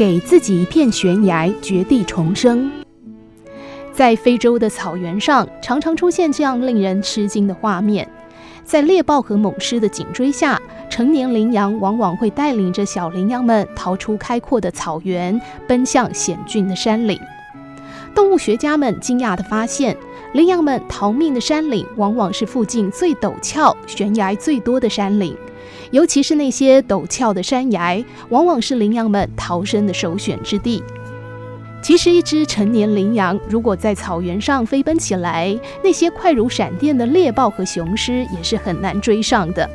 [0.00, 2.72] 给自己一片悬崖，绝地重生。
[3.92, 8.08] 在非洲的草原上，常常出现这样令人吃惊的画面：
[8.64, 10.58] 在猎豹和猛狮的紧追下，
[10.88, 15.38] 成年羚羊往往会带领着小羚羊们逃出开阔的草原，
[15.68, 17.20] 奔向险峻的山岭。
[18.14, 19.96] 动物学家们惊讶地发现，
[20.34, 25.36] 羚羊们逃命的山岭往往是附近最陡峭、悬崖最多的山岭。
[25.90, 30.82] 尤其是那些陡峭的山崖，往往是羚羊们逃生的首选之地。
[31.82, 39.68] 其实，一只成年羚羊如果在草原上飞奔起来，那些快如闪电的猎豹和雄狮也是很难追上的。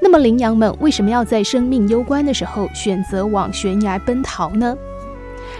[0.00, 4.76] 那么，羚羊们为什么要在生命攸关的时候选择往悬崖奔逃呢？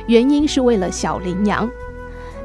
[0.06, 1.68] 原因是为了小羚羊。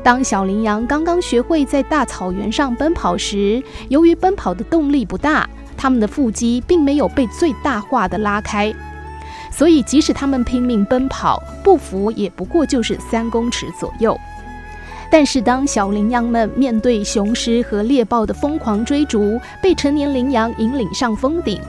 [0.03, 5.47] 当小羚羊刚刚学会在大草原上奔跑时，由于奔跑的动力不大。
[5.81, 8.73] 它们的腹肌并没有被最大化的拉开，
[9.49, 14.19] 所以即使它们拼命奔跑，步幅也不过就是三公尺左右。
[15.09, 21.61] 但是当小羚羊们面对雄狮和猎豹的疯狂追逐，被成年羚羊引领上峰顶，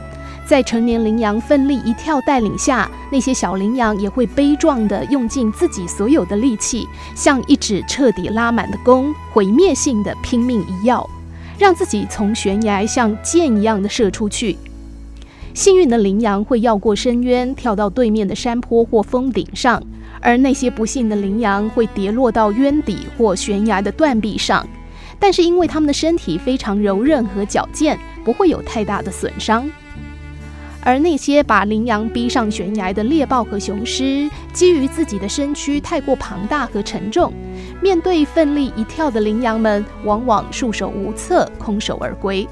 [0.50, 11.08] 在成年羚羊奋力一跳带领下，那些小羚羊也会悲壮地用尽自己所有的力气，像一支彻底拉满的弓，毁灭性的拼命一跃。
[11.56, 14.58] 让自己从悬崖像箭一样的射出去。
[15.54, 19.80] 幸运的羚羊会绕过深渊，跳到对面的山坡或峰顶上，
[20.20, 24.66] 而那些不幸的羚羊会跌落到渊底或悬崖的断壁上。
[25.20, 29.70] 但是因为它们的身体非常柔韧和矫健，不会有太大的损伤。
[30.82, 37.32] 而那些把羚羊逼上悬崖的猎豹和雄狮，基于自己的身躯太过庞大和沉重，
[37.82, 42.48] 面对奋力一跳的羚羊们，往往束手无策，空手而归。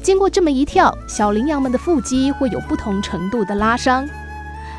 [0.00, 4.08] 经过这么一跳，小羚羊们的腹肌会有不同程度的拉伤。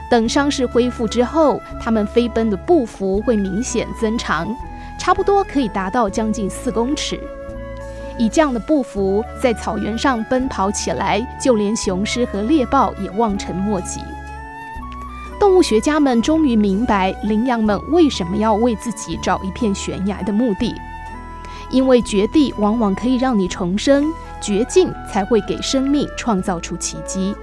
[0.09, 4.47] 等伤势恢复之后，它们飞奔的步幅会明显增长，
[4.99, 7.19] 差不多可以达到将近四公尺。
[8.17, 14.01] 以这样的步幅在草原上奔跑起来，就连雄狮和猎豹也望尘莫及。
[15.39, 20.73] 动物学家们终于明白羚羊们为什么要为自己找一片悬崖的目的，
[21.69, 24.05] 因为绝地往往可以让你重生，
[24.39, 27.35] 绝境才会给生命创造出奇迹。